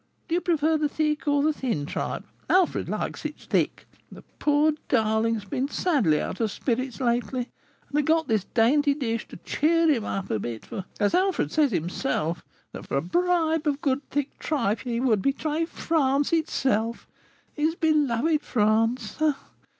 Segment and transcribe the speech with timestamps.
[0.27, 2.23] Do you prefer the thick or thin tripe?
[2.49, 3.85] Alfred likes it thick.
[4.11, 7.49] The poor darling has been sadly out of spirits lately,
[7.87, 11.51] and I got this dainty dish to cheer him up a bit; for, as Alfred
[11.51, 17.07] says himself, that for a bribe of good thick tripe he would betray France itself,
[17.53, 19.19] his beloved France.